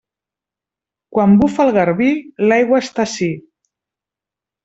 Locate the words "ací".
3.11-3.31